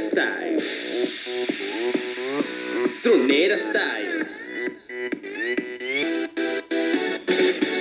[0.00, 0.58] style.
[3.02, 4.26] Tronera style.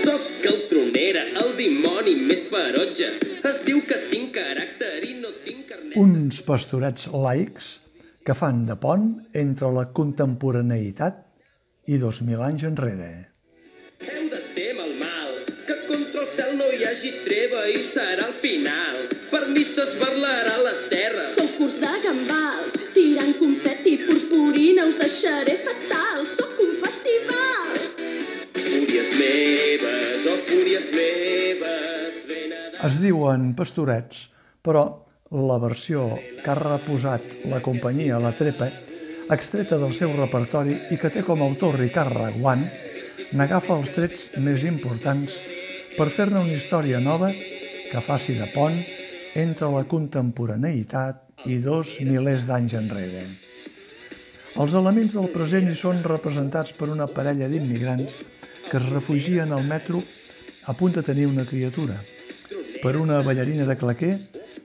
[0.04, 3.12] Soc el tronera, el dimoni més ferotge.
[3.50, 5.96] Es diu que tinc caràcter i no tinc carnet.
[6.00, 7.78] Uns pastorets laics
[8.26, 11.24] que fan de pont entre la contemporaneïtat
[11.90, 13.12] i dos mil anys enrere.
[14.04, 18.28] Heu de témer el mal, que contra el cel no hi hagi treva i serà
[18.28, 19.19] el final.
[19.30, 21.22] Per mi s'esbarlarà la terra.
[21.36, 26.26] Sou curs de gambals, tirant confeti purpurina, us deixaré fatal.
[26.26, 27.78] Sóc un festival.
[28.58, 34.28] Fúries meves, oh fúries meves, ben a Es diuen pastorets,
[34.66, 34.84] però
[35.30, 36.10] la versió
[36.42, 38.72] que ha reposat la companyia La Trepa,
[39.30, 42.66] extreta del seu repertori i que té com a autor Ricard Raguant,
[43.38, 45.38] n'agafa els trets més importants
[45.94, 48.80] per fer-ne una història nova que faci de pont
[49.38, 53.24] entre la contemporaneïtat i dos milers d'anys enrere.
[54.60, 58.16] Els elements del present hi són representats per una parella d'immigrants
[58.70, 60.02] que es refugien al metro
[60.66, 61.96] a punt de tenir una criatura,
[62.82, 64.16] per una ballarina de claquer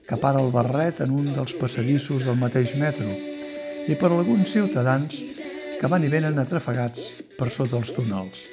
[0.07, 3.07] que para el barret en un dels passadissos del mateix metro
[3.87, 5.21] i per alguns ciutadans
[5.79, 8.43] que van i venen atrafegats per sota els túnels.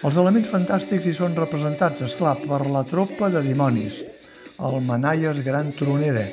[0.00, 4.00] Els elements fantàstics hi són representats, és clar, per la tropa de dimonis,
[4.60, 6.26] el Manaies Gran Tronera,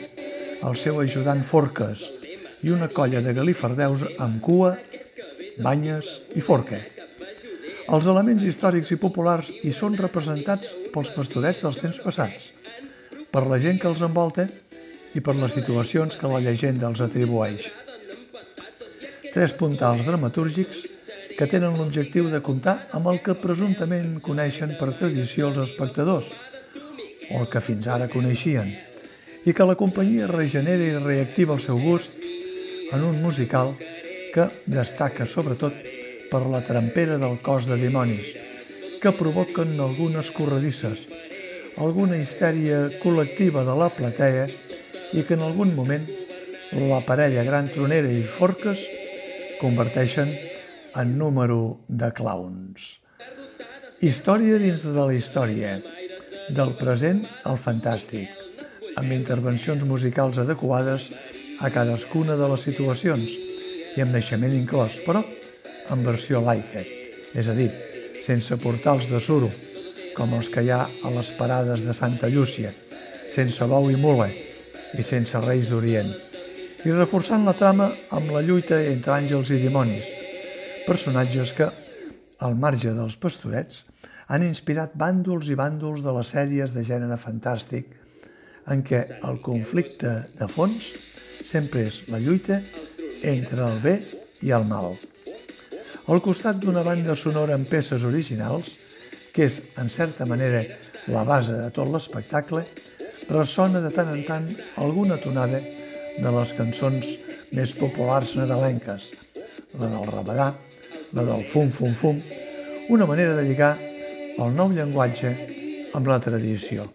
[0.67, 2.01] el seu ajudant Forques
[2.65, 4.73] i una colla de galifardeus amb cua,
[5.63, 6.81] banyes i forca.
[7.87, 12.49] Els elements històrics i populars hi són representats pels pastorets dels temps passats,
[13.31, 14.49] per la gent que els envolta
[15.15, 17.69] i per les situacions que la llegenda els atribueix.
[19.31, 20.83] Tres puntals dramatúrgics
[21.37, 26.27] que tenen l'objectiu de comptar amb el que presumptament coneixen per tradició els espectadors,
[27.31, 28.73] o el que fins ara coneixien,
[29.47, 32.17] i que la companyia regenera i reactiva el seu gust
[32.91, 33.75] en un musical
[34.33, 35.75] que destaca sobretot
[36.31, 38.33] per la trampera del cos de dimonis,
[39.01, 41.05] que provoquen algunes corredisses,
[41.77, 44.47] alguna histèria col·lectiva de la platea
[45.13, 46.07] i que en algun moment
[46.73, 48.81] la parella Gran Tronera i Forques
[49.61, 50.33] converteixen
[50.97, 52.97] en número de clowns.
[54.01, 55.77] Història dins de la història,
[56.49, 58.29] del present al fantàstic,
[58.95, 61.09] amb intervencions musicals adequades
[61.59, 63.33] a cadascuna de les situacions
[63.97, 65.23] i amb naixement inclòs, però
[65.91, 66.83] en versió laica,
[67.35, 67.69] és a dir,
[68.23, 69.49] sense portals de suro,
[70.15, 72.71] com els que hi ha a les parades de Santa Llúcia,
[73.33, 76.13] sense bou i mula i sense reis d'Orient,
[76.87, 80.07] i reforçant la trama amb la lluita entre àngels i dimonis,
[80.87, 81.67] personatges que,
[82.39, 83.83] al marge dels pastorets,
[84.27, 87.93] han inspirat bàndols i bàndols de les sèries de gènere fantàstic
[88.67, 90.91] en què el conflicte de fons
[91.47, 92.59] sempre és la lluita
[93.23, 93.95] entre el bé
[94.43, 94.97] i el mal.
[96.07, 98.75] Al costat d'una banda sonora amb peces originals,
[99.33, 100.63] que és, en certa manera,
[101.11, 102.63] la base de tot l'espectacle,
[103.29, 104.47] ressona de tant en tant
[104.83, 105.59] alguna tonada
[106.17, 107.11] de les cançons
[107.55, 109.11] més populars nadalenques,
[109.79, 110.53] la del rabadà,
[111.15, 112.23] la del fum, fum, fum,
[112.89, 113.75] una manera de lligar
[114.37, 115.31] el nou llenguatge
[115.97, 116.85] amb la tradició.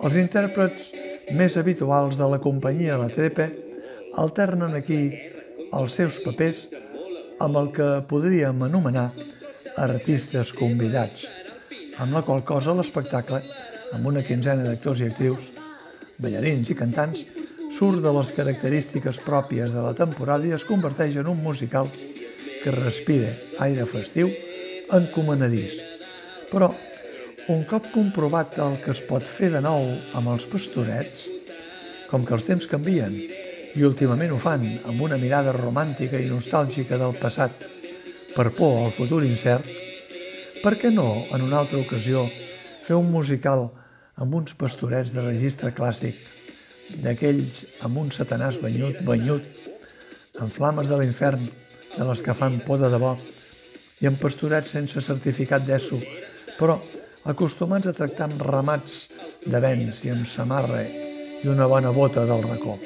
[0.00, 0.92] Els intèrprets
[1.36, 3.48] més habituals de la companyia La Trepa
[4.22, 5.00] alternen aquí
[5.76, 6.68] els seus papers
[7.42, 9.10] amb el que podríem anomenar
[9.80, 11.26] artistes convidats,
[11.98, 13.42] amb la qual cosa l'espectacle,
[13.94, 15.50] amb una quinzena d'actors i actrius,
[16.20, 17.24] ballarins i cantants,
[17.74, 21.90] surt de les característiques pròpies de la temporada i es converteix en un musical
[22.62, 23.32] que respira
[23.66, 24.30] aire festiu
[24.92, 25.89] encomanadís.
[26.50, 26.70] Però,
[27.50, 29.86] un cop comprovat el que es pot fer de nou
[30.18, 31.28] amb els pastorets,
[32.10, 33.14] com que els temps canvien
[33.78, 37.54] i últimament ho fan amb una mirada romàntica i nostàlgica del passat
[38.34, 39.66] per por al futur incert,
[40.60, 42.26] per què no, en una altra ocasió,
[42.82, 43.68] fer un musical
[44.20, 46.18] amb uns pastorets de registre clàssic,
[47.02, 49.46] d'aquells amb un satanàs banyut, banyut,
[50.42, 51.46] amb flames de l'infern,
[51.94, 53.14] de les que fan por de debò,
[54.00, 56.00] i amb pastorets sense certificat d'ESO,
[56.60, 56.76] però
[57.32, 59.06] acostumats a tractar amb ramats
[59.46, 62.76] de vents i amb samarra i una bona bota del racó.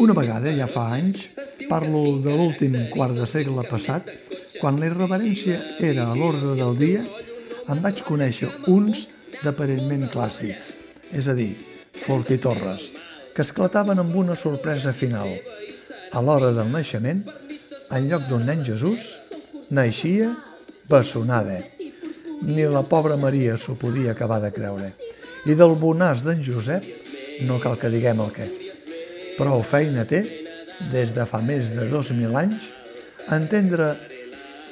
[0.00, 1.28] Una vegada, ja fa anys,
[1.68, 4.08] parlo de l'últim quart de segle passat,
[4.58, 7.04] quan la irreverència era a l'ordre del dia,
[7.70, 9.06] em vaig conèixer uns
[9.44, 10.74] d'aparentment clàssics,
[11.14, 11.52] és a dir,
[12.02, 12.88] folk i torres,
[13.36, 15.36] que esclataven amb una sorpresa final.
[16.10, 17.22] A l'hora del naixement,
[17.94, 19.12] en lloc d'un nen Jesús,
[19.70, 20.32] naixia
[20.90, 21.60] bessonada.
[22.42, 24.92] Ni la pobra Maria s'ho podia acabar de creure.
[25.46, 26.84] I del bonàs d'en Josep
[27.46, 28.48] no cal que diguem el què.
[29.38, 30.24] Prou feina té,
[30.92, 32.70] des de fa més de 2.000 anys,
[33.30, 33.92] entendre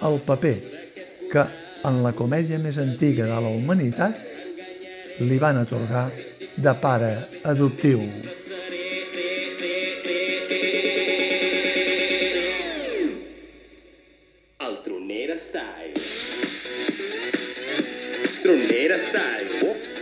[0.05, 0.57] el paper
[1.33, 1.45] que
[1.89, 6.09] en la comèdia més antiga de la humanitat li van atorgar
[6.57, 7.13] de pare
[7.45, 8.03] adoptiu.
[18.89, 19.98] Tronera Style.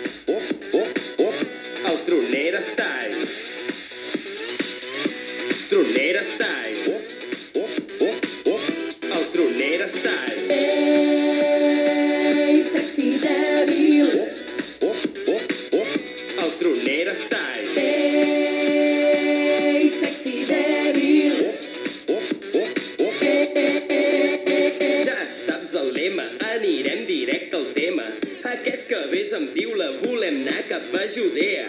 [28.57, 31.67] Aquest que ves em diu la volem anar cap a Judea.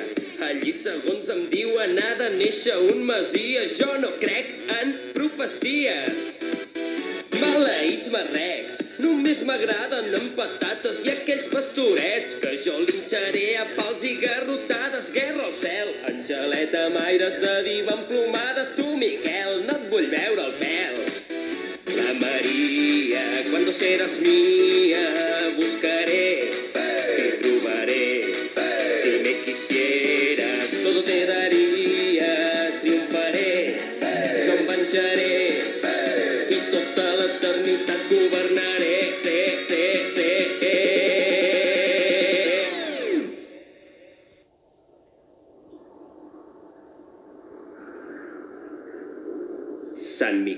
[0.47, 3.75] Allí segons em diuen ha de néixer un masies.
[3.79, 6.29] Jo no crec en profecies.
[7.41, 14.15] Maleïts marrecs, només m'agraden amb patates i aquells pastorets que jo linxaré a pals i
[14.23, 15.11] garrotades.
[15.17, 18.69] Guerra al cel, Angeleta amb aires de diva emplomada.
[18.79, 21.03] Tu, Miquel, no et vull veure el pèl.
[21.97, 25.05] La María, cuando serás mía,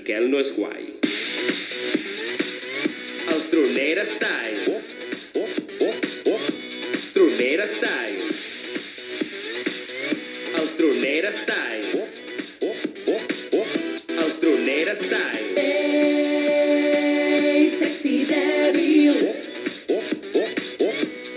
[0.00, 0.84] Miquel no és guai.
[3.32, 4.80] El Tronera Style.
[7.12, 8.22] Tronera Style.
[10.60, 12.06] El Tronera Style.
[14.22, 15.50] El Tronera Style.
[15.66, 19.16] Ei, sexy dèbil.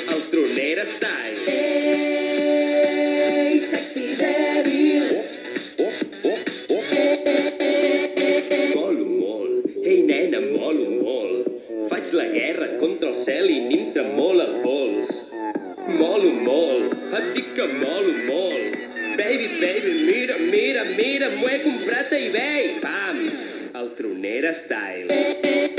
[0.07, 1.39] El Tronera Style.
[1.47, 2.12] Ei,
[17.13, 18.77] Et dic que molo molt.
[19.19, 22.79] Baby, baby, mira, mira, mira, m'ho he comprat a eBay.
[22.81, 23.21] Pam!
[23.77, 25.72] El Tronera Style.